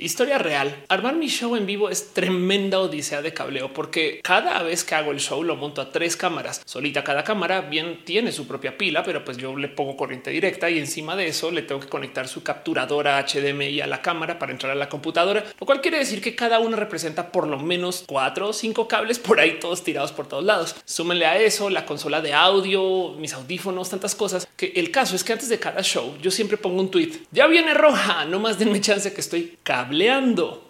[0.00, 0.84] Historia real.
[0.88, 5.10] Armar mi show en vivo es tremenda odisea de cableo porque cada vez que hago
[5.10, 6.62] el show lo monto a tres cámaras.
[6.64, 10.70] Solita cada cámara bien tiene su propia pila, pero pues yo le pongo corriente directa
[10.70, 14.52] y encima de eso le tengo que conectar su capturadora HDMI a la cámara para
[14.52, 18.04] entrar a la computadora, lo cual quiere decir que cada uno representa por lo menos
[18.06, 20.76] cuatro o cinco cables por ahí todos tirados por todos lados.
[20.84, 25.24] Súmenle a eso la consola de audio, mis audífonos, tantas cosas que el caso es
[25.24, 27.14] que antes de cada show yo siempre pongo un tweet.
[27.32, 29.58] Ya viene roja, no más denme chance que estoy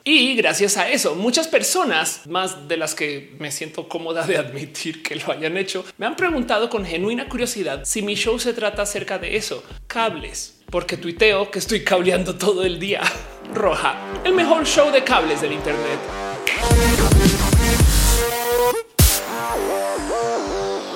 [0.05, 5.03] Y gracias a eso, muchas personas, más de las que me siento cómoda de admitir
[5.03, 8.83] que lo hayan hecho, me han preguntado con genuina curiosidad si mi show se trata
[8.83, 13.03] acerca de eso, cables, porque tuiteo que estoy cableando todo el día.
[13.55, 15.99] Roja, el mejor show de cables del Internet.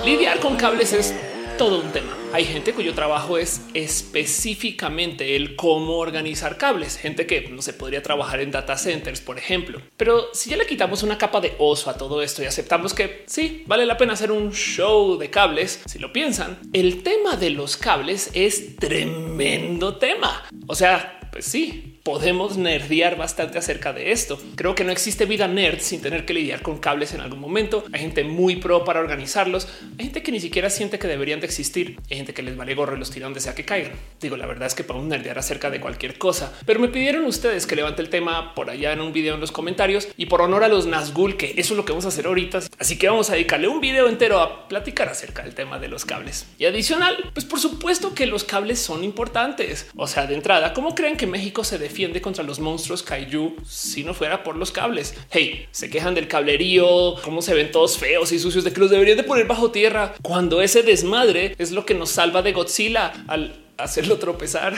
[0.05, 1.15] Lidiar con cables es
[1.63, 2.19] todo un tema.
[2.33, 8.03] Hay gente cuyo trabajo es específicamente el cómo organizar cables, gente que no se podría
[8.03, 9.81] trabajar en data centers, por ejemplo.
[9.97, 13.23] Pero si ya le quitamos una capa de oso a todo esto y aceptamos que
[13.29, 17.51] sí, vale la pena hacer un show de cables, si lo piensan, el tema de
[17.51, 20.43] los cables es tremendo tema.
[20.67, 24.41] O sea, pues sí, podemos nerdear bastante acerca de esto.
[24.57, 27.85] Creo que no existe vida nerd sin tener que lidiar con cables en algún momento.
[27.93, 29.69] Hay gente muy pro para organizarlos.
[29.99, 32.01] Hay gente que ni siquiera siente que deberían de existir.
[32.11, 33.93] Hay gente que les vale gorro y los tira donde sea que caigan.
[34.21, 37.67] Digo, la verdad es que podemos nerdear acerca de cualquier cosa, pero me pidieron ustedes
[37.67, 40.65] que levante el tema por allá en un video en los comentarios y por honor
[40.65, 42.61] a los Nazgul, que eso es lo que vamos a hacer ahorita.
[42.79, 46.05] Así que vamos a dedicarle un video entero a platicar acerca del tema de los
[46.05, 46.47] cables.
[46.59, 49.87] Y adicional, pues por supuesto que los cables son importantes.
[49.97, 54.03] O sea, de entrada, ¿cómo creen que México se defiende contra los monstruos kaiju si
[54.03, 55.15] no fuera por los cables.
[55.31, 58.91] Hey, se quejan del cablerío, cómo se ven todos feos y sucios de que los
[58.91, 63.13] deberían de poner bajo tierra cuando ese desmadre es lo que nos salva de Godzilla
[63.29, 64.75] al hacerlo tropezar.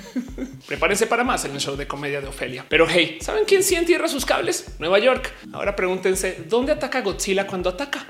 [0.66, 2.64] Prepárense para más en el show de comedia de Ofelia.
[2.70, 4.76] Pero hey, ¿saben quién sí entierra sus cables?
[4.78, 5.30] Nueva York.
[5.52, 8.06] Ahora pregúntense, ¿dónde ataca Godzilla cuando ataca?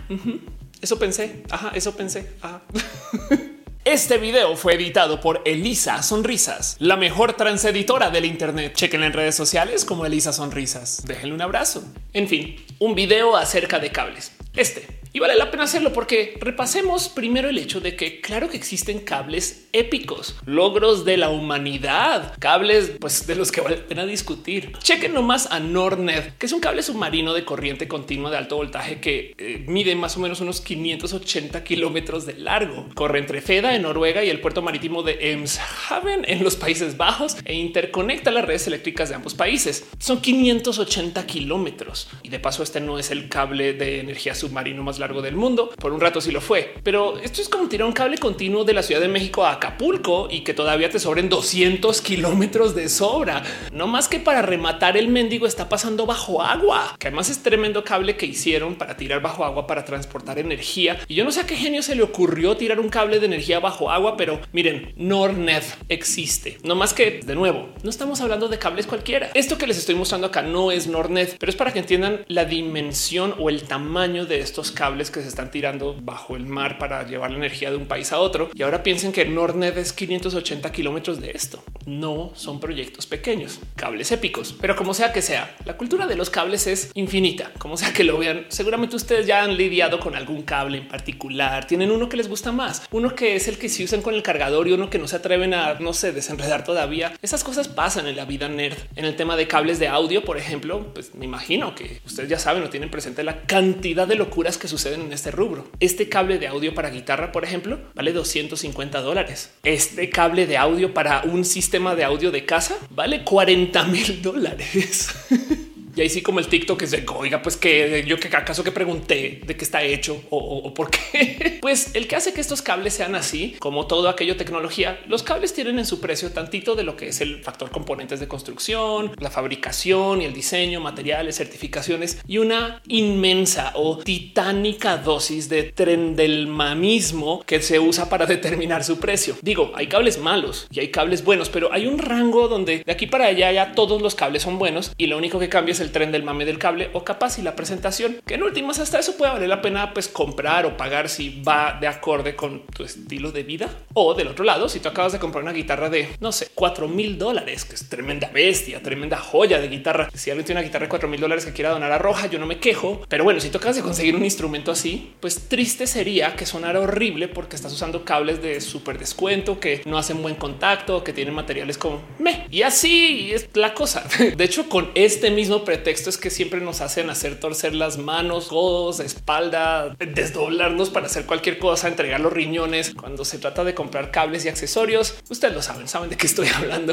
[0.81, 1.43] Eso pensé.
[1.51, 2.31] Ajá, eso pensé.
[3.87, 8.75] Este video fue editado por Elisa Sonrisas, la mejor transeditora del Internet.
[8.75, 11.03] Chequen en redes sociales como Elisa Sonrisas.
[11.07, 11.83] Déjenle un abrazo.
[12.13, 14.33] En fin, un video acerca de cables.
[14.55, 18.57] Este y vale la pena hacerlo porque repasemos primero el hecho de que claro que
[18.57, 24.07] existen cables épicos, logros de la humanidad, cables pues de los que vale la pena
[24.07, 24.73] discutir.
[24.79, 29.01] Chequen nomás a Nordnet, que es un cable submarino de corriente continua de alto voltaje
[29.01, 32.89] que eh, mide más o menos unos 580 kilómetros de largo.
[32.95, 37.37] Corre entre Feda en Noruega y el puerto marítimo de Emshaven en los Países Bajos
[37.45, 39.89] e interconecta las redes eléctricas de ambos países.
[39.99, 45.00] Son 580 kilómetros y de paso este no es el cable de energía submarino más
[45.01, 45.71] largo del mundo.
[45.77, 48.75] Por un rato sí lo fue, pero esto es como tirar un cable continuo de
[48.75, 53.43] la Ciudad de México a Acapulco y que todavía te sobren 200 kilómetros de sobra.
[53.73, 57.83] No más que para rematar el mendigo está pasando bajo agua, que además es tremendo
[57.83, 60.99] cable que hicieron para tirar bajo agua para transportar energía.
[61.09, 63.61] Y yo no sé a qué genio se le ocurrió tirar un cable de energía
[63.61, 66.59] bajo agua, pero miren, Nordnet existe.
[66.63, 69.31] No más que de nuevo, no estamos hablando de cables cualquiera.
[69.35, 72.45] Esto que les estoy mostrando acá no es Nordnet, pero es para que entiendan la
[72.45, 77.07] dimensión o el tamaño de estos cables que se están tirando bajo el mar para
[77.07, 78.51] llevar la energía de un país a otro.
[78.55, 81.63] Y ahora piensen que Nordnet es 580 kilómetros de esto.
[81.87, 86.29] No son proyectos pequeños, cables épicos, pero como sea que sea, la cultura de los
[86.29, 87.53] cables es infinita.
[87.59, 91.67] Como sea que lo vean, seguramente ustedes ya han lidiado con algún cable en particular.
[91.67, 94.23] Tienen uno que les gusta más, uno que es el que se usan con el
[94.23, 97.15] cargador y uno que no se atreven a, no sé, desenredar todavía.
[97.23, 98.77] Esas cosas pasan en la vida nerd.
[98.97, 102.39] En el tema de cables de audio, por ejemplo, pues me imagino que ustedes ya
[102.39, 105.69] saben o tienen presente la cantidad de locuras que suceden suceden en este rubro.
[105.79, 109.51] Este cable de audio para guitarra, por ejemplo, vale 250 dólares.
[109.63, 115.11] Este cable de audio para un sistema de audio de casa vale 40 mil dólares.
[116.01, 118.73] Y ahí sí como el TikTok es de oiga, pues que yo que acaso que
[118.73, 121.51] pregunté de qué está hecho o, por qué.
[121.61, 125.53] Pues el que hace que estos cables sean así, como todo aquello tecnología, los cables
[125.53, 129.31] tienen en su precio tantito de lo que es el factor componentes de construcción, la
[129.31, 136.47] fabricación y el diseño, materiales, certificaciones y una inmensa o titánica dosis de tren del
[136.47, 139.37] mamismo que se usa para determinar su precio.
[139.43, 143.07] Digo, hay cables malos y hay cables buenos, pero hay un rango donde de aquí
[143.07, 145.90] para allá ya todos los cables son buenos y lo único que cambia es el
[145.93, 149.17] tren del mame del cable o capaz y la presentación, que en últimas hasta eso
[149.17, 153.33] puede valer la pena pues comprar o pagar si va de acorde con tu estilo
[153.33, 153.69] de vida.
[153.95, 156.89] O del otro lado, si tú acabas de comprar una guitarra de, no sé, cuatro
[156.89, 160.09] mil dólares, que es tremenda bestia, tremenda joya de guitarra.
[160.15, 162.39] Si alguien tiene una guitarra de cuatro mil dólares que quiera donar a Roja, yo
[162.39, 163.03] no me quejo.
[163.09, 167.29] Pero bueno, si tocas de conseguir un instrumento así, pues triste sería que sonara horrible
[167.29, 171.79] porque estás usando cables de súper descuento, que no hacen buen contacto, que tienen materiales
[171.79, 172.47] como me.
[172.51, 174.05] Y así es la cosa.
[174.37, 178.49] De hecho, con este mismo pretexto es que siempre nos hacen hacer torcer las manos,
[178.49, 182.93] codos, espalda, desdoblarnos para hacer cualquier cosa, entregar los riñones.
[182.93, 186.49] Cuando se trata de comprar cables y accesorios, ustedes lo saben, saben de qué estoy
[186.57, 186.93] hablando.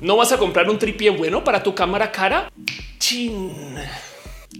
[0.00, 2.50] no vas a comprar un tripié bueno para tu cámara cara.
[2.98, 3.76] Chin.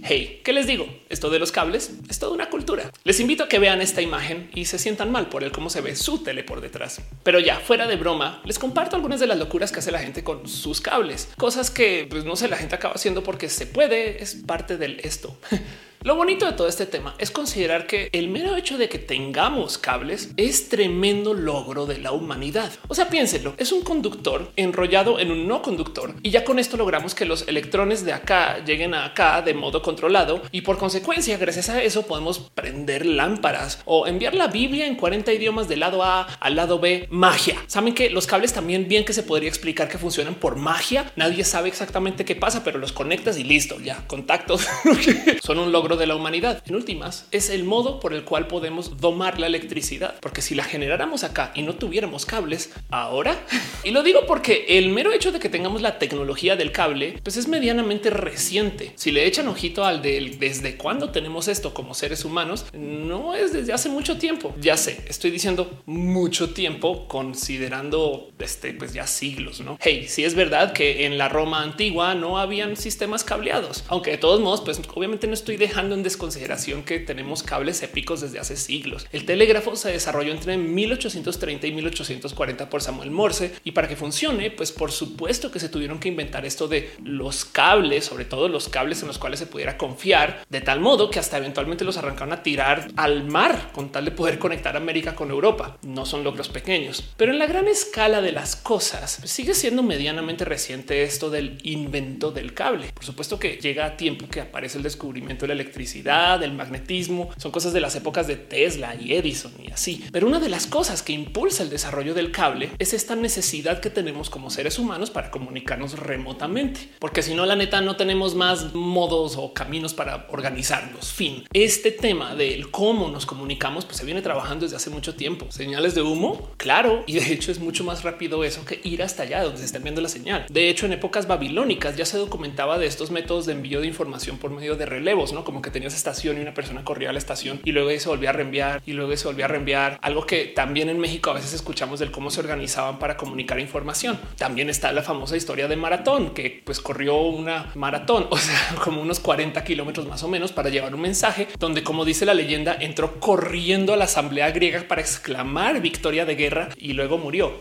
[0.01, 0.87] Hey, ¿qué les digo?
[1.09, 2.91] Esto de los cables es toda una cultura.
[3.03, 5.81] Les invito a que vean esta imagen y se sientan mal por el cómo se
[5.81, 7.01] ve su tele por detrás.
[7.23, 10.23] Pero ya fuera de broma, les comparto algunas de las locuras que hace la gente
[10.23, 14.23] con sus cables, cosas que pues, no sé, la gente acaba haciendo porque se puede,
[14.23, 15.37] es parte del esto.
[16.01, 19.77] Lo bonito de todo este tema es considerar que el mero hecho de que tengamos
[19.77, 22.71] cables es tremendo logro de la humanidad.
[22.87, 26.77] O sea, piénsenlo, es un conductor enrollado en un no conductor y ya con esto
[26.77, 31.37] logramos que los electrones de acá lleguen a acá de modo controlado y por consecuencia,
[31.37, 36.01] gracias a eso podemos prender lámparas o enviar la Biblia en 40 idiomas del lado
[36.01, 37.09] A al lado B.
[37.11, 37.57] Magia.
[37.67, 41.11] Saben que los cables también bien que se podría explicar que funcionan por magia.
[41.17, 44.65] Nadie sabe exactamente qué pasa, pero los conectas y listo, ya contactos
[45.43, 46.63] son un logro de la humanidad.
[46.65, 50.63] En últimas, es el modo por el cual podemos domar la electricidad, porque si la
[50.63, 53.39] generáramos acá y no tuviéramos cables ahora,
[53.83, 57.37] y lo digo porque el mero hecho de que tengamos la tecnología del cable, pues
[57.37, 58.93] es medianamente reciente.
[58.95, 63.53] Si le echan ojito al del desde cuándo tenemos esto como seres humanos, no es
[63.53, 64.53] desde hace mucho tiempo.
[64.59, 69.77] Ya sé, estoy diciendo mucho tiempo considerando este, pues ya siglos, no?
[69.81, 74.17] Hey, si es verdad que en la Roma antigua no habían sistemas cableados, aunque de
[74.17, 78.57] todos modos, pues obviamente no estoy dejando en desconsideración que tenemos cables épicos desde hace
[78.57, 79.07] siglos.
[79.11, 84.51] El telégrafo se desarrolló entre 1830 y 1840 por Samuel Morse y para que funcione,
[84.51, 88.67] pues por supuesto que se tuvieron que inventar esto de los cables, sobre todo los
[88.67, 92.33] cables en los cuales se pudiera confiar, de tal modo que hasta eventualmente los arrancaron
[92.33, 95.77] a tirar al mar con tal de poder conectar América con Europa.
[95.83, 100.45] No son logros pequeños, pero en la gran escala de las cosas sigue siendo medianamente
[100.45, 102.91] reciente esto del invento del cable.
[102.93, 107.29] Por supuesto que llega a tiempo que aparece el descubrimiento de la electricidad el magnetismo,
[107.37, 110.03] son cosas de las épocas de Tesla y Edison y así.
[110.11, 113.89] Pero una de las cosas que impulsa el desarrollo del cable es esta necesidad que
[113.89, 118.73] tenemos como seres humanos para comunicarnos remotamente, porque si no, la neta no tenemos más
[118.73, 121.13] modos o caminos para organizarnos.
[121.13, 121.45] Fin.
[121.53, 125.45] Este tema del cómo nos comunicamos, pues se viene trabajando desde hace mucho tiempo.
[125.49, 129.23] Señales de humo, claro, y de hecho es mucho más rápido eso que ir hasta
[129.23, 130.45] allá donde se está viendo la señal.
[130.49, 134.37] De hecho, en épocas babilónicas ya se documentaba de estos métodos de envío de información
[134.37, 137.19] por medio de relevos, no como que tenías estación y una persona corría a la
[137.19, 139.99] estación y luego se volvía a reenviar y luego se volvía a reenviar.
[140.01, 144.19] Algo que también en México a veces escuchamos del cómo se organizaban para comunicar información.
[144.37, 149.01] También está la famosa historia de maratón que pues corrió una maratón, o sea, como
[149.01, 152.75] unos 40 kilómetros más o menos para llevar un mensaje donde, como dice la leyenda,
[152.79, 157.53] entró corriendo a la asamblea griega para exclamar victoria de guerra y luego murió.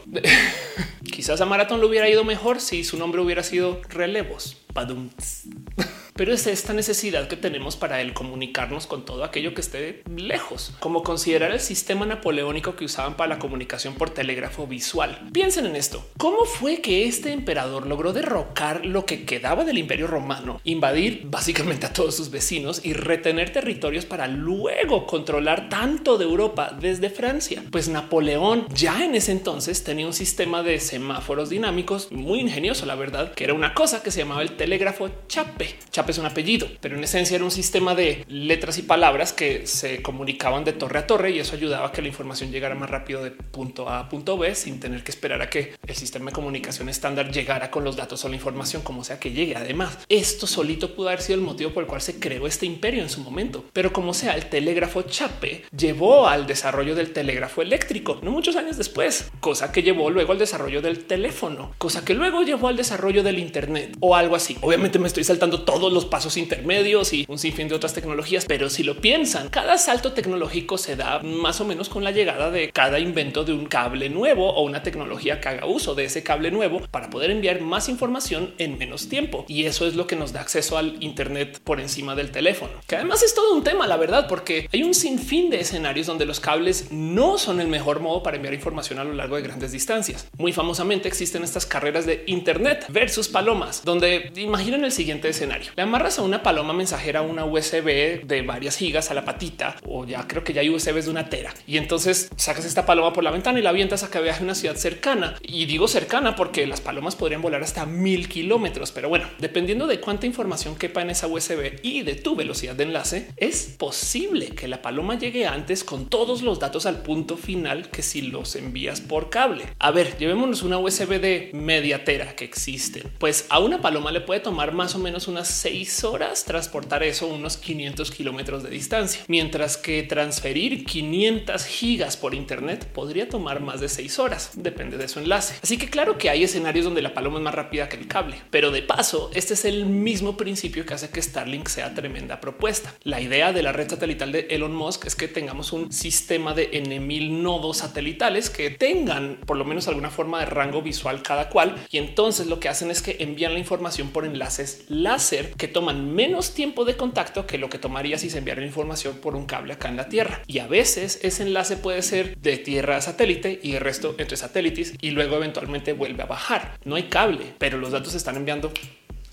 [1.13, 4.57] Quizás a maratón lo hubiera ido mejor si su nombre hubiera sido relevos.
[6.19, 10.73] pero es esta necesidad que tenemos para el comunicarnos con todo aquello que esté lejos,
[10.81, 15.29] como considerar el sistema napoleónico que usaban para la comunicación por telégrafo visual.
[15.33, 16.05] Piensen en esto.
[16.19, 21.87] ¿Cómo fue que este emperador logró derrocar lo que quedaba del imperio romano, invadir básicamente
[21.87, 27.63] a todos sus vecinos y retener territorios para luego controlar tanto de Europa desde Francia?
[27.71, 32.97] Pues Napoleón ya en ese entonces tenía un sistema de semáforos dinámicos muy ingenioso, la
[32.97, 35.77] verdad, que era una cosa que se llamaba el telégrafo chape.
[35.93, 39.67] Chape es un apellido, pero en esencia era un sistema de letras y palabras que
[39.67, 42.91] se comunicaban de torre a torre y eso ayudaba a que la información llegara más
[42.91, 46.27] rápido de punto A a punto B sin tener que esperar a que el sistema
[46.27, 49.57] de comunicación estándar llegara con los datos o la información como sea que llegue.
[49.57, 53.03] Además, esto solito pudo haber sido el motivo por el cual se creó este imperio
[53.03, 58.19] en su momento, pero como sea, el telégrafo chape llevó al desarrollo del telégrafo eléctrico,
[58.23, 62.43] no muchos años después, cosa que llevó luego al desarrollo del teléfono, cosa que luego
[62.43, 64.57] llevó al desarrollo del Internet o algo así.
[64.61, 68.45] Obviamente me estoy saltando todos los pasos intermedios y un sinfín de otras tecnologías.
[68.47, 72.51] Pero si lo piensan, cada salto tecnológico se da más o menos con la llegada
[72.51, 76.23] de cada invento de un cable nuevo o una tecnología que haga uso de ese
[76.23, 79.45] cable nuevo para poder enviar más información en menos tiempo.
[79.49, 82.97] Y eso es lo que nos da acceso al Internet por encima del teléfono, que
[82.97, 86.41] además es todo un tema, la verdad, porque hay un sinfín de escenarios donde los
[86.41, 90.29] cables no son el mejor modo para enviar información a lo largo de grandes distancias.
[90.37, 95.73] Muy famosamente existen estas carreras de Internet versus palomas, donde imaginen el siguiente escenario.
[95.89, 100.29] Amarras a una paloma mensajera una USB de varias gigas a la patita o ya
[100.29, 103.31] creo que ya hay USBs de una tera y entonces sacas esta paloma por la
[103.31, 105.37] ventana y la avientas a que viaje a una ciudad cercana.
[105.43, 110.01] Y digo cercana porque las palomas podrían volar hasta mil kilómetros, pero bueno, dependiendo de
[110.01, 114.69] cuánta información quepa en esa USB y de tu velocidad de enlace, es posible que
[114.69, 119.01] la paloma llegue antes con todos los datos al punto final que si los envías
[119.01, 119.65] por cable.
[119.79, 123.11] A ver, llevémonos una USB de media tera que existen.
[123.19, 127.27] Pues a una paloma le puede tomar más o menos unas seis horas transportar eso
[127.27, 133.81] unos 500 kilómetros de distancia, mientras que transferir 500 gigas por internet podría tomar más
[133.81, 135.55] de seis horas, depende de su enlace.
[135.63, 138.37] Así que claro que hay escenarios donde la paloma es más rápida que el cable,
[138.51, 142.95] pero de paso, este es el mismo principio que hace que Starlink sea tremenda propuesta.
[143.03, 146.71] La idea de la red satelital de Elon Musk es que tengamos un sistema de
[146.73, 151.49] N mil nodos satelitales que tengan por lo menos alguna forma de rango visual cada
[151.49, 151.77] cual.
[151.91, 156.15] Y entonces lo que hacen es que envían la información por enlaces láser que toman
[156.15, 159.75] menos tiempo de contacto que lo que tomaría si se enviara información por un cable
[159.75, 160.41] acá en la Tierra.
[160.47, 164.37] Y a veces ese enlace puede ser de tierra a satélite y el resto entre
[164.37, 166.79] satélites y luego eventualmente vuelve a bajar.
[166.85, 168.73] No hay cable, pero los datos se están enviando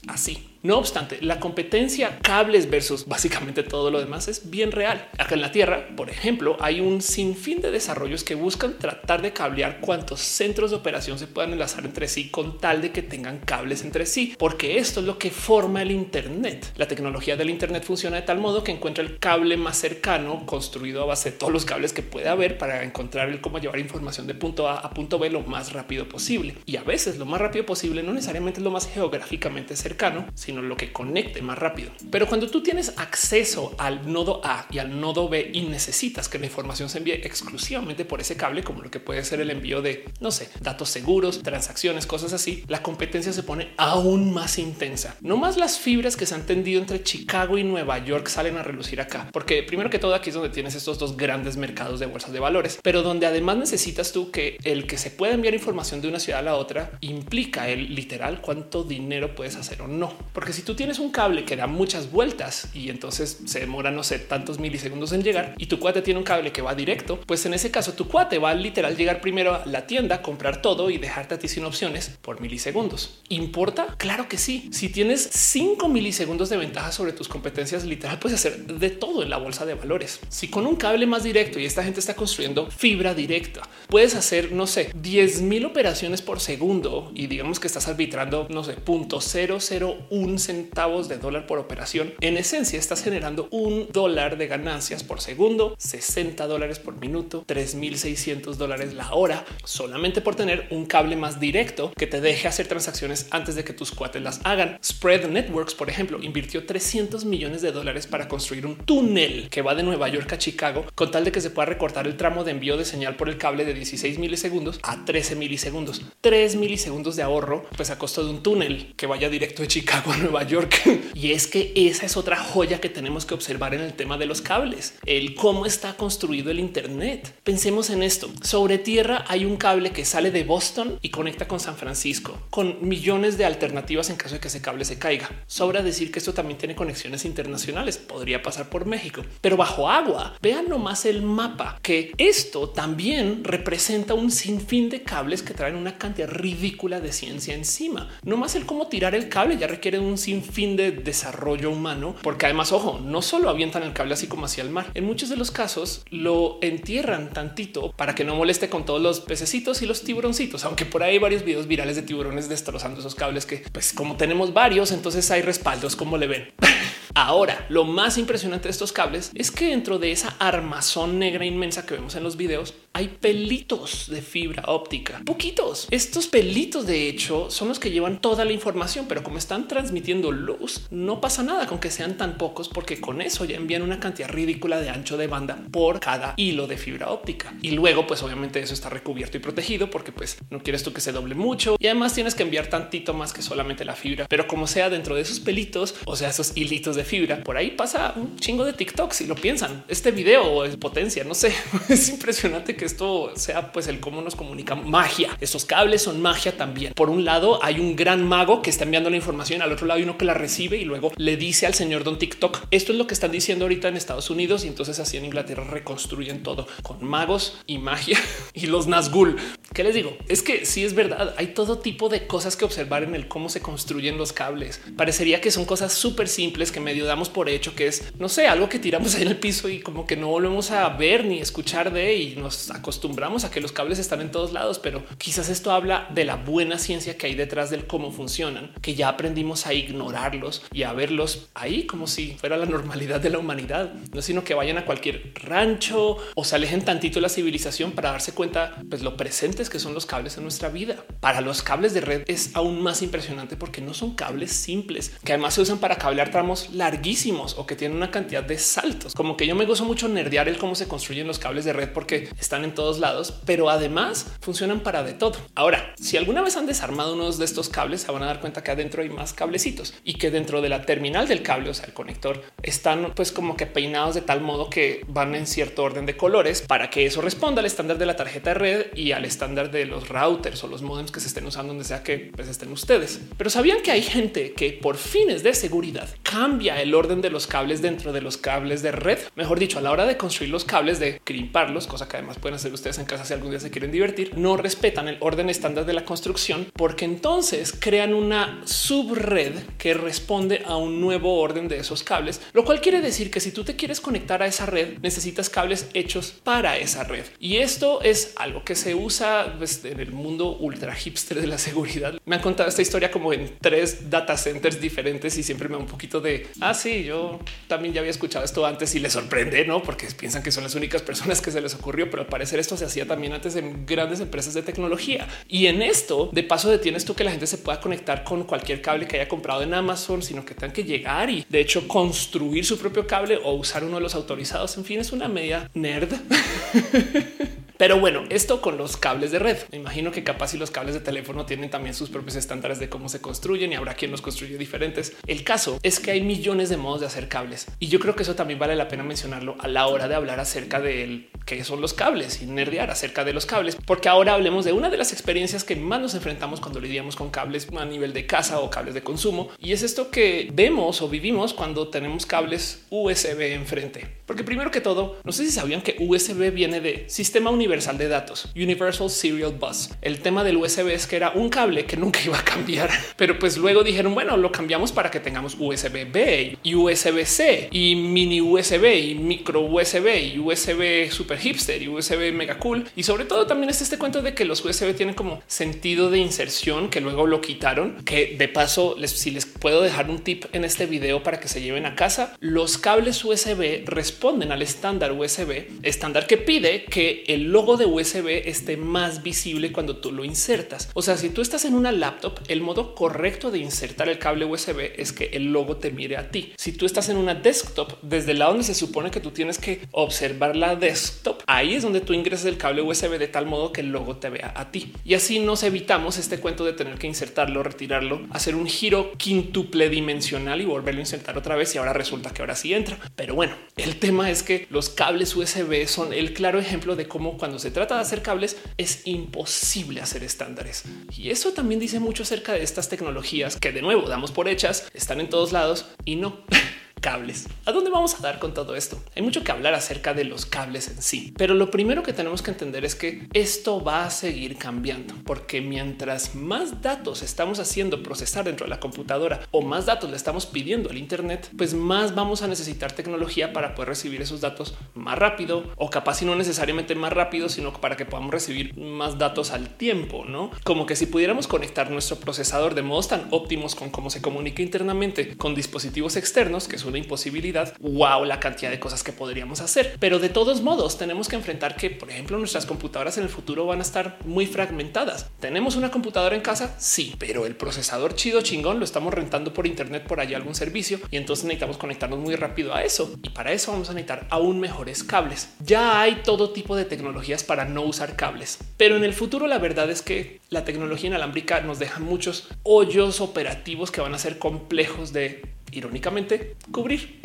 [0.07, 0.54] así.
[0.65, 5.07] No obstante, la competencia cables versus básicamente todo lo demás es bien real.
[5.19, 9.31] Acá en la Tierra, por ejemplo, hay un sinfín de desarrollos que buscan tratar de
[9.31, 13.37] cablear cuantos centros de operación se puedan enlazar entre sí con tal de que tengan
[13.37, 16.73] cables entre sí, porque esto es lo que forma el Internet.
[16.77, 21.03] La tecnología del Internet funciona de tal modo que encuentra el cable más cercano construido
[21.03, 24.25] a base de todos los cables que puede haber para encontrar el cómo llevar información
[24.25, 26.55] de punto A a punto B lo más rápido posible.
[26.65, 30.54] Y a veces lo más rápido posible no necesariamente es lo más geográficamente cercano, sino
[30.61, 31.91] lo que conecte más rápido.
[32.11, 36.39] Pero cuando tú tienes acceso al nodo A y al nodo B y necesitas que
[36.39, 39.81] la información se envíe exclusivamente por ese cable, como lo que puede ser el envío
[39.81, 45.15] de, no sé, datos seguros, transacciones, cosas así, la competencia se pone aún más intensa.
[45.21, 48.63] No más las fibras que se han tendido entre Chicago y Nueva York salen a
[48.63, 52.05] relucir acá, porque primero que todo aquí es donde tienes estos dos grandes mercados de
[52.05, 56.01] bolsas de valores, pero donde además necesitas tú que el que se pueda enviar información
[56.01, 60.13] de una ciudad a la otra implica el literal cuánto dinero puedes hacer o no.
[60.53, 64.19] Si tú tienes un cable que da muchas vueltas y entonces se demora, no sé,
[64.19, 67.53] tantos milisegundos en llegar y tu cuate tiene un cable que va directo, pues en
[67.53, 70.97] ese caso tu cuate va a literal llegar primero a la tienda, comprar todo y
[70.97, 73.21] dejarte a ti sin opciones por milisegundos.
[73.29, 73.95] ¿Importa?
[73.97, 74.69] Claro que sí.
[74.71, 79.29] Si tienes 5 milisegundos de ventaja sobre tus competencias, literal puedes hacer de todo en
[79.29, 80.19] la bolsa de valores.
[80.29, 84.51] Si con un cable más directo y esta gente está construyendo fibra directa, puedes hacer,
[84.51, 89.19] no sé, 10 mil operaciones por segundo y digamos que estás arbitrando, no sé, punto
[89.19, 92.13] 001 centavos de dólar por operación.
[92.21, 98.57] En esencia, estás generando un dólar de ganancias por segundo, 60 dólares por minuto, 3600
[98.57, 103.27] dólares la hora, solamente por tener un cable más directo que te deje hacer transacciones
[103.31, 104.77] antes de que tus cuates las hagan.
[104.83, 109.75] Spread Networks, por ejemplo, invirtió 300 millones de dólares para construir un túnel que va
[109.75, 112.51] de Nueva York a Chicago con tal de que se pueda recortar el tramo de
[112.51, 116.01] envío de señal por el cable de 16 milisegundos a 13 milisegundos.
[116.21, 120.14] 3 milisegundos de ahorro, pues a costo de un túnel que vaya directo de Chicago
[120.17, 120.81] Nueva York.
[121.13, 124.25] y es que esa es otra joya que tenemos que observar en el tema de
[124.25, 127.33] los cables, el cómo está construido el Internet.
[127.43, 128.29] Pensemos en esto.
[128.41, 132.87] Sobre tierra hay un cable que sale de Boston y conecta con San Francisco, con
[132.87, 135.29] millones de alternativas en caso de que ese cable se caiga.
[135.47, 140.35] Sobra decir que esto también tiene conexiones internacionales, podría pasar por México, pero bajo agua.
[140.41, 145.97] Vean nomás el mapa, que esto también representa un sinfín de cables que traen una
[145.97, 148.09] cantidad ridícula de ciencia encima.
[148.23, 152.15] No más el cómo tirar el cable ya requiere un sin fin de desarrollo humano,
[152.21, 154.91] porque además, ojo, no solo avientan el cable así como hacia el mar.
[154.93, 159.19] En muchos de los casos lo entierran tantito para que no moleste con todos los
[159.19, 163.15] pececitos y los tiburoncitos, aunque por ahí hay varios videos virales de tiburones destrozando esos
[163.15, 166.53] cables que, pues, como tenemos varios, entonces hay respaldos, como le ven.
[167.17, 171.85] Ahora, lo más impresionante de estos cables es que dentro de esa armazón negra inmensa
[171.85, 175.87] que vemos en los videos hay pelitos de fibra óptica, poquitos.
[175.91, 180.33] Estos pelitos, de hecho, son los que llevan toda la información, pero como están transmitiendo
[180.33, 184.01] luz, no pasa nada con que sean tan pocos, porque con eso ya envían una
[184.01, 187.53] cantidad ridícula de ancho de banda por cada hilo de fibra óptica.
[187.61, 191.01] Y luego, pues obviamente eso está recubierto y protegido porque pues no quieres tú que
[191.01, 194.47] se doble mucho y además tienes que enviar tantito más que solamente la fibra, pero
[194.47, 197.43] como sea dentro de esos pelitos, o sea, esos hilitos de fibra.
[197.43, 199.11] Por ahí pasa un chingo de TikTok.
[199.11, 201.23] Si lo piensan, este video es potencia.
[201.23, 201.53] No sé,
[201.89, 205.37] es impresionante que esto sea pues el cómo nos comunica magia.
[205.39, 206.93] Estos cables son magia también.
[206.93, 209.97] Por un lado hay un gran mago que está enviando la información, al otro lado
[209.97, 212.97] hay uno que la recibe y luego le dice al señor Don TikTok, esto es
[212.97, 216.67] lo que están diciendo ahorita en Estados Unidos y entonces así en Inglaterra reconstruyen todo
[216.83, 218.19] con magos y magia
[218.53, 219.37] y los Nazgul.
[219.73, 220.17] ¿Qué les digo?
[220.27, 223.49] Es que sí es verdad, hay todo tipo de cosas que observar en el cómo
[223.49, 224.81] se construyen los cables.
[224.95, 228.69] Parecería que son cosas súper simples que damos por hecho, que es, no sé, algo
[228.69, 232.15] que tiramos en el piso y como que no volvemos a ver ni escuchar de
[232.15, 236.07] y nos acostumbramos a que los cables están en todos lados, pero quizás esto habla
[236.13, 240.63] de la buena ciencia que hay detrás del cómo funcionan, que ya aprendimos a ignorarlos
[240.71, 244.53] y a verlos ahí como si fuera la normalidad de la humanidad, no sino que
[244.53, 249.01] vayan a cualquier rancho o se alejen tantito de la civilización para darse cuenta pues
[249.01, 251.03] lo presentes que son los cables en nuestra vida.
[251.19, 255.33] Para los cables de red es aún más impresionante porque no son cables simples, que
[255.33, 259.15] además se usan para cablear tramos larguísimos o que tienen una cantidad de saltos.
[259.15, 261.89] Como que yo me gozo mucho nerdear el cómo se construyen los cables de red
[261.89, 265.39] porque están en todos lados, pero además funcionan para de todo.
[265.55, 268.61] Ahora, si alguna vez han desarmado unos de estos cables, se van a dar cuenta
[268.61, 271.85] que adentro hay más cablecitos y que dentro de la terminal del cable, o sea,
[271.85, 276.05] el conector, están pues como que peinados de tal modo que van en cierto orden
[276.05, 279.25] de colores para que eso responda al estándar de la tarjeta de red y al
[279.25, 282.47] estándar de los routers o los modems que se estén usando donde sea que pues,
[282.47, 283.21] estén ustedes.
[283.37, 287.47] Pero sabían que hay gente que por fines de seguridad cambia el orden de los
[287.47, 289.19] cables dentro de los cables de red.
[289.35, 292.55] Mejor dicho, a la hora de construir los cables, de crimparlos, cosa que además pueden
[292.55, 295.85] hacer ustedes en casa si algún día se quieren divertir, no respetan el orden estándar
[295.85, 301.77] de la construcción porque entonces crean una subred que responde a un nuevo orden de
[301.77, 304.99] esos cables, lo cual quiere decir que si tú te quieres conectar a esa red,
[305.01, 307.25] necesitas cables hechos para esa red.
[307.39, 311.57] Y esto es algo que se usa pues, en el mundo ultra hipster de la
[311.57, 312.19] seguridad.
[312.25, 315.81] Me han contado esta historia como en tres data centers diferentes y siempre me da
[315.81, 319.81] un poquito de Ah, yo también ya había escuchado esto antes y les sorprende, no?
[319.81, 322.77] Porque piensan que son las únicas personas que se les ocurrió, pero al parecer esto
[322.77, 325.27] se hacía también antes en grandes empresas de tecnología.
[325.47, 328.81] Y en esto, de paso, detienes tú que la gente se pueda conectar con cualquier
[328.81, 332.65] cable que haya comprado en Amazon, sino que tengan que llegar y de hecho construir
[332.65, 334.77] su propio cable o usar uno de los autorizados.
[334.77, 336.13] En fin, es una media nerd.
[337.77, 339.57] Pero bueno, esto con los cables de red.
[339.71, 342.87] Me imagino que capaz si los cables de teléfono tienen también sus propios estándares de
[342.87, 345.13] cómo se construyen y habrá quien los construye diferentes.
[345.27, 348.23] El caso es que hay millones de modos de hacer cables y yo creo que
[348.23, 351.81] eso también vale la pena mencionarlo a la hora de hablar acerca de qué son
[351.81, 355.11] los cables y nerdear acerca de los cables, porque ahora hablemos de una de las
[355.11, 358.93] experiencias que más nos enfrentamos cuando lidiamos con cables a nivel de casa o cables
[358.93, 364.07] de consumo y es esto que vemos o vivimos cuando tenemos cables USB enfrente.
[364.25, 367.97] Porque primero que todo, no sé si sabían que USB viene de sistema universal universal
[367.97, 369.89] de datos, Universal Serial Bus.
[370.03, 373.39] El tema del USB es que era un cable que nunca iba a cambiar, pero
[373.39, 377.95] pues luego dijeron, bueno, lo cambiamos para que tengamos USB B y USB C y
[377.95, 382.85] mini USB y micro USB y USB super hipster y USB mega cool.
[382.95, 386.19] Y sobre todo también es este cuento de que los USB tienen como sentido de
[386.19, 390.65] inserción que luego lo quitaron, que de paso si les puedo dejar un tip en
[390.65, 395.65] este video para que se lleven a casa, los cables USB responden al estándar USB,
[395.81, 400.89] estándar que pide que el logo de USB esté más visible cuando tú lo insertas.
[400.93, 404.43] O sea, si tú estás en una laptop, el modo correcto de insertar el cable
[404.43, 406.51] USB es que el logo te mire a ti.
[406.57, 409.57] Si tú estás en una desktop, desde el lado donde se supone que tú tienes
[409.57, 413.71] que observar la desktop, ahí es donde tú ingresas el cable USB de tal modo
[413.71, 414.91] que el logo te vea a ti.
[415.05, 419.87] Y así nos evitamos este cuento de tener que insertarlo, retirarlo, hacer un giro quintuple
[419.87, 421.73] dimensional y volverlo a insertar otra vez.
[421.73, 422.97] Y ahora resulta que ahora sí entra.
[423.15, 427.37] Pero bueno, el tema es que los cables USB son el claro ejemplo de cómo
[427.45, 430.81] cuando se trata de hacer cables es imposible hacer estándares.
[431.15, 434.87] Y eso también dice mucho acerca de estas tecnologías que de nuevo damos por hechas,
[434.95, 436.39] están en todos lados y no.
[437.01, 437.47] cables.
[437.65, 439.01] ¿A dónde vamos a dar con todo esto?
[439.15, 442.41] Hay mucho que hablar acerca de los cables en sí, pero lo primero que tenemos
[442.41, 448.03] que entender es que esto va a seguir cambiando, porque mientras más datos estamos haciendo
[448.03, 452.15] procesar dentro de la computadora o más datos le estamos pidiendo al Internet, pues más
[452.15, 456.35] vamos a necesitar tecnología para poder recibir esos datos más rápido o capaz y no
[456.35, 460.95] necesariamente más rápido, sino para que podamos recibir más datos al tiempo, no como que
[460.95, 465.55] si pudiéramos conectar nuestro procesador de modos tan óptimos con cómo se comunica internamente con
[465.55, 467.73] dispositivos externos, que es una imposibilidad.
[467.79, 469.97] Wow, la cantidad de cosas que podríamos hacer.
[469.99, 473.65] Pero de todos modos, tenemos que enfrentar que, por ejemplo, nuestras computadoras en el futuro
[473.65, 475.29] van a estar muy fragmentadas.
[475.39, 476.75] ¿Tenemos una computadora en casa?
[476.79, 480.99] Sí, pero el procesador chido chingón lo estamos rentando por internet por allá algún servicio
[481.11, 483.15] y entonces necesitamos conectarnos muy rápido a eso.
[483.23, 485.49] Y para eso vamos a necesitar aún mejores cables.
[485.59, 489.57] Ya hay todo tipo de tecnologías para no usar cables, pero en el futuro la
[489.57, 494.37] verdad es que la tecnología inalámbrica nos deja muchos hoyos operativos que van a ser
[494.37, 497.21] complejos de irónicamente cubrir.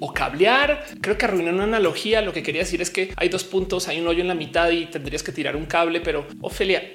[0.00, 0.84] O cablear.
[1.00, 2.20] Creo que arruiné una analogía.
[2.22, 4.70] Lo que quería decir es que hay dos puntos, hay un hoyo en la mitad
[4.70, 6.00] y tendrías que tirar un cable.
[6.00, 6.92] Pero Ofelia,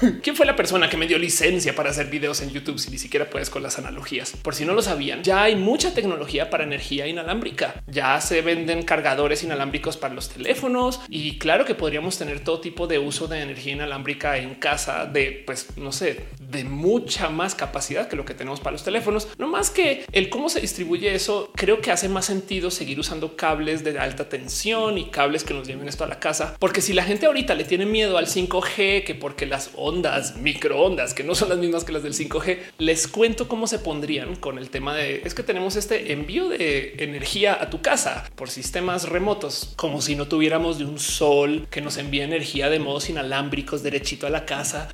[0.22, 2.98] ¿quién fue la persona que me dio licencia para hacer videos en YouTube si ni
[2.98, 4.32] siquiera puedes con las analogías?
[4.42, 7.82] Por si no lo sabían, ya hay mucha tecnología para energía inalámbrica.
[7.86, 12.86] Ya se venden cargadores inalámbricos para los teléfonos y claro que podríamos tener todo tipo
[12.86, 18.08] de uso de energía inalámbrica en casa de, pues, no sé, de mucha más capacidad
[18.08, 19.28] que lo que tenemos para los teléfonos.
[19.38, 23.36] No más que el cómo se distribuye eso, creo que hace más sentido seguir usando
[23.36, 26.92] cables de alta tensión y cables que nos lleven esto a la casa, porque si
[26.92, 31.34] la gente ahorita le tiene miedo al 5G, que porque las ondas microondas, que no
[31.34, 34.94] son las mismas que las del 5G, les cuento cómo se pondrían con el tema
[34.94, 40.00] de es que tenemos este envío de energía a tu casa por sistemas remotos, como
[40.00, 44.30] si no tuviéramos de un sol que nos envía energía de modos inalámbricos derechito a
[44.30, 44.88] la casa.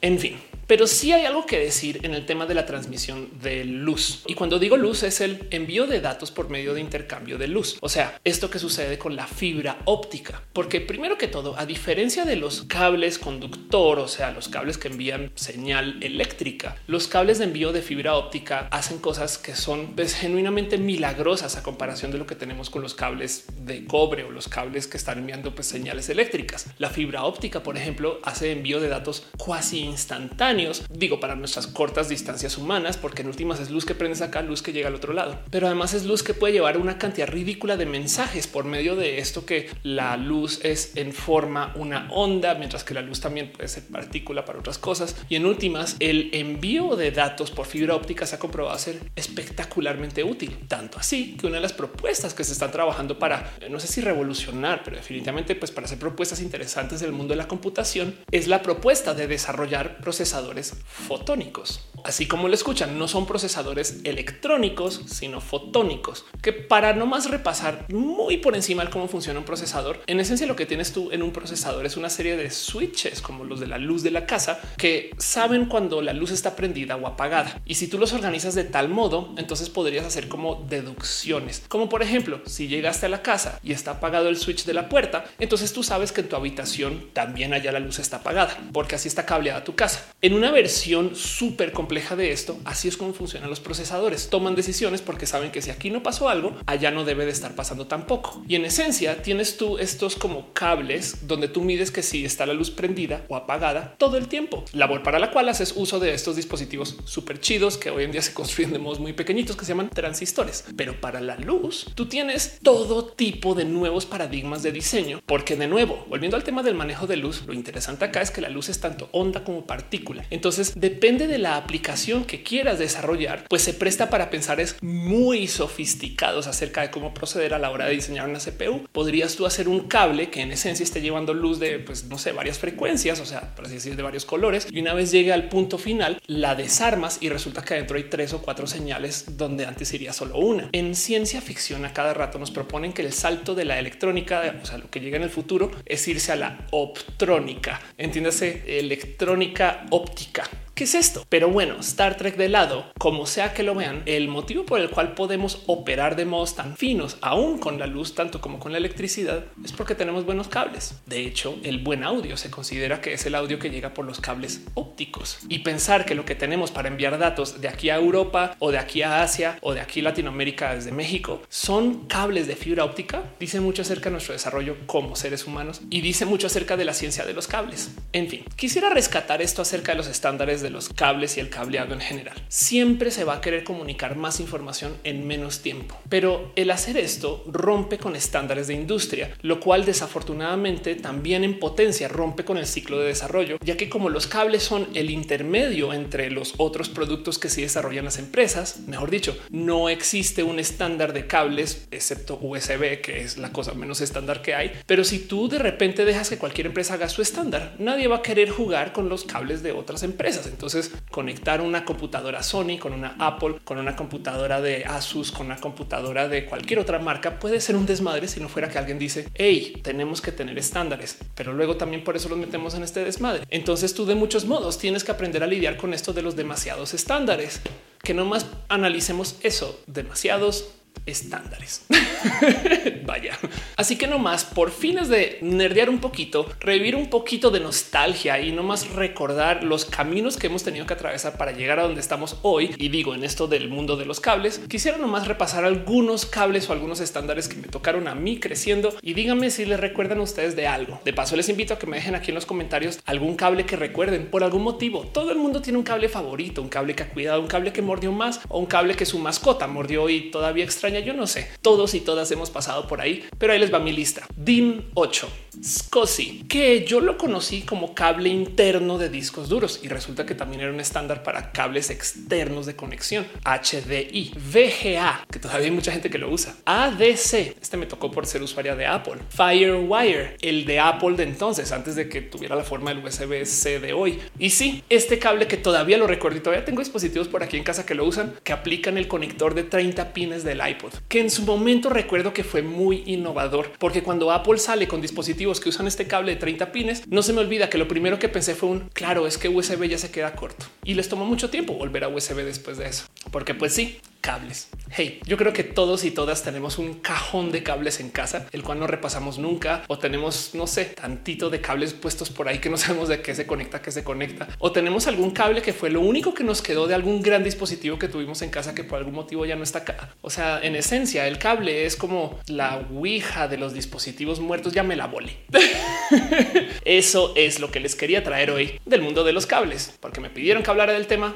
[0.00, 0.36] En fin,
[0.68, 4.22] pero sí hay algo que decir en el tema de la transmisión de luz.
[4.26, 7.78] Y cuando digo luz es el envío de datos por medio de intercambio de luz.
[7.80, 10.42] O sea, esto que sucede con la fibra óptica.
[10.52, 14.88] Porque primero que todo, a diferencia de los cables conductor, o sea, los cables que
[14.88, 20.14] envían señal eléctrica, los cables de envío de fibra óptica hacen cosas que son pues,
[20.14, 24.48] genuinamente milagrosas a comparación de lo que tenemos con los cables de cobre o los
[24.48, 26.66] cables que están enviando pues, señales eléctricas.
[26.76, 30.57] La fibra óptica, por ejemplo, hace envío de datos cuasi instantáneos
[30.90, 34.62] digo para nuestras cortas distancias humanas, porque en últimas es luz que prendes acá, luz
[34.62, 37.76] que llega al otro lado, pero además es luz que puede llevar una cantidad ridícula
[37.76, 42.84] de mensajes por medio de esto que la luz es en forma una onda, mientras
[42.84, 45.16] que la luz también puede ser partícula para otras cosas.
[45.28, 50.24] Y en últimas, el envío de datos por fibra óptica se ha comprobado ser espectacularmente
[50.24, 53.86] útil, tanto así que una de las propuestas que se están trabajando para no sé
[53.86, 58.48] si revolucionar, pero definitivamente pues para hacer propuestas interesantes del mundo de la computación es
[58.48, 60.47] la propuesta de desarrollar procesadores
[60.82, 61.80] fotónicos.
[62.04, 67.86] Así como lo escuchan, no son procesadores electrónicos, sino fotónicos, que para no más repasar
[67.92, 71.32] muy por encima cómo funciona un procesador, en esencia lo que tienes tú en un
[71.32, 75.10] procesador es una serie de switches como los de la luz de la casa que
[75.18, 77.60] saben cuando la luz está prendida o apagada.
[77.64, 82.02] Y si tú los organizas de tal modo, entonces podrías hacer como deducciones, como por
[82.02, 85.72] ejemplo, si llegaste a la casa y está apagado el switch de la puerta, entonces
[85.72, 89.26] tú sabes que en tu habitación también allá la luz está apagada, porque así está
[89.26, 90.06] cableada tu casa.
[90.38, 94.28] Una versión súper compleja de esto, así es como funcionan los procesadores.
[94.28, 97.56] Toman decisiones porque saben que si aquí no pasó algo, allá no debe de estar
[97.56, 98.44] pasando tampoco.
[98.46, 102.54] Y en esencia tienes tú estos como cables donde tú mides que si está la
[102.54, 104.64] luz prendida o apagada todo el tiempo.
[104.72, 108.22] Labor para la cual haces uso de estos dispositivos súper chidos que hoy en día
[108.22, 110.64] se construyen de modos muy pequeñitos que se llaman transistores.
[110.76, 115.66] Pero para la luz, tú tienes todo tipo de nuevos paradigmas de diseño, porque de
[115.66, 118.68] nuevo, volviendo al tema del manejo de luz, lo interesante acá es que la luz
[118.68, 123.74] es tanto onda como partícula entonces depende de la aplicación que quieras desarrollar, pues se
[123.74, 128.28] presta para pensar es muy sofisticados acerca de cómo proceder a la hora de diseñar
[128.28, 128.86] una CPU.
[128.92, 132.32] Podrías tú hacer un cable que en esencia esté llevando luz de, pues no sé,
[132.32, 134.66] varias frecuencias, o sea, por así decir, de varios colores.
[134.70, 138.32] Y una vez llegue al punto final, la desarmas y resulta que adentro hay tres
[138.32, 140.68] o cuatro señales donde antes iría solo una.
[140.72, 144.66] En ciencia ficción a cada rato nos proponen que el salto de la electrónica, o
[144.66, 147.80] sea, lo que llega en el futuro es irse a la optrónica.
[147.96, 151.26] Entiéndase, electrónica óptica óptica ¿Qué es esto?
[151.28, 154.90] Pero bueno, Star Trek de lado, como sea que lo vean, el motivo por el
[154.90, 158.78] cual podemos operar de modos tan finos, aún con la luz, tanto como con la
[158.78, 160.94] electricidad, es porque tenemos buenos cables.
[161.06, 164.20] De hecho, el buen audio se considera que es el audio que llega por los
[164.20, 165.40] cables ópticos.
[165.48, 168.78] Y pensar que lo que tenemos para enviar datos de aquí a Europa o de
[168.78, 173.24] aquí a Asia o de aquí a Latinoamérica desde México son cables de fibra óptica,
[173.40, 176.94] dice mucho acerca de nuestro desarrollo como seres humanos y dice mucho acerca de la
[176.94, 177.90] ciencia de los cables.
[178.12, 181.94] En fin, quisiera rescatar esto acerca de los estándares de los cables y el cableado
[181.94, 182.36] en general.
[182.48, 187.44] Siempre se va a querer comunicar más información en menos tiempo, pero el hacer esto
[187.46, 192.98] rompe con estándares de industria, lo cual desafortunadamente también en potencia rompe con el ciclo
[192.98, 197.48] de desarrollo, ya que como los cables son el intermedio entre los otros productos que
[197.48, 203.22] se desarrollan las empresas, mejor dicho, no existe un estándar de cables excepto USB, que
[203.22, 204.72] es la cosa menos estándar que hay.
[204.86, 208.22] Pero si tú de repente dejas que cualquier empresa haga su estándar, nadie va a
[208.22, 210.46] querer jugar con los cables de otras empresas.
[210.58, 215.54] Entonces, conectar una computadora Sony con una Apple, con una computadora de Asus, con una
[215.54, 219.28] computadora de cualquier otra marca puede ser un desmadre si no fuera que alguien dice,
[219.34, 223.44] hey, tenemos que tener estándares, pero luego también por eso los metemos en este desmadre.
[223.50, 226.92] Entonces tú de muchos modos tienes que aprender a lidiar con esto de los demasiados
[226.92, 227.60] estándares
[228.02, 230.70] que no más analicemos eso, demasiados
[231.06, 231.86] estándares.
[233.04, 233.38] Vaya.
[233.76, 238.52] Así que nomás por fines de nerdear un poquito, revivir un poquito de nostalgia y
[238.52, 242.74] nomás recordar los caminos que hemos tenido que atravesar para llegar a donde estamos hoy.
[242.76, 246.72] Y digo en esto del mundo de los cables, quisiera nomás repasar algunos cables o
[246.72, 250.66] algunos estándares que me tocaron a mí creciendo y díganme si les recuerdan ustedes de
[250.66, 251.00] algo.
[251.04, 253.76] De paso, les invito a que me dejen aquí en los comentarios algún cable que
[253.76, 255.06] recuerden por algún motivo.
[255.06, 257.82] Todo el mundo tiene un cable favorito, un cable que ha cuidado, un cable que
[257.82, 260.77] mordió más o un cable que su mascota mordió y todavía extraña.
[260.80, 261.48] Yo no sé.
[261.60, 264.26] Todos y todas hemos pasado por ahí, pero ahí les va mi lista.
[264.36, 265.28] DIN 8,
[265.60, 270.62] SCSI, que yo lo conocí como cable interno de discos duros y resulta que también
[270.62, 273.26] era un estándar para cables externos de conexión.
[273.44, 276.54] HDI, VGA, que todavía hay mucha gente que lo usa.
[276.64, 279.16] ADC, este me tocó por ser usuaria de Apple.
[279.30, 283.92] Firewire, el de Apple de entonces, antes de que tuviera la forma del USB-C de
[283.92, 284.20] hoy.
[284.38, 287.64] Y sí, este cable que todavía lo recuerdo y todavía tengo dispositivos por aquí en
[287.64, 291.30] casa que lo usan, que aplican el conector de 30 pines del iPod, que en
[291.30, 295.86] su momento recuerdo que fue muy innovador, porque cuando Apple sale con dispositivos que usan
[295.86, 298.68] este cable de 30 pines, no se me olvida que lo primero que pensé fue
[298.68, 302.04] un claro, es que USB ya se queda corto y les tomó mucho tiempo volver
[302.04, 304.68] a USB después de eso, porque pues sí, cables.
[304.90, 308.62] Hey, yo creo que todos y todas tenemos un cajón de cables en casa, el
[308.62, 312.68] cual no repasamos nunca, o tenemos, no sé, tantito de cables puestos por ahí que
[312.68, 315.90] no sabemos de qué se conecta, qué se conecta, o tenemos algún cable que fue
[315.90, 318.98] lo único que nos quedó de algún gran dispositivo que tuvimos en casa que por
[318.98, 320.14] algún motivo ya no está acá.
[320.20, 324.72] O sea, en esencia, el cable es como la ouija de los dispositivos muertos.
[324.72, 325.36] Ya me la volé.
[326.84, 330.30] Eso es lo que les quería traer hoy del mundo de los cables, porque me
[330.30, 331.34] pidieron que hablara del tema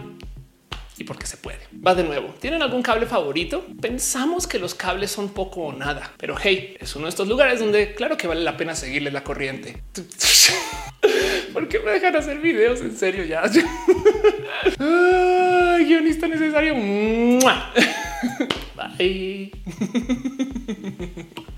[0.98, 1.58] y porque se puede.
[1.74, 2.34] Va de nuevo.
[2.40, 3.66] ¿Tienen algún cable favorito?
[3.80, 7.60] Pensamos que los cables son poco o nada, pero hey, es uno de estos lugares
[7.60, 9.82] donde claro que vale la pena seguirle la corriente.
[11.52, 12.80] ¿Por qué me dejan hacer videos?
[12.80, 13.42] En serio, ya.
[14.78, 16.74] Guionista necesario.
[18.76, 19.52] Bye.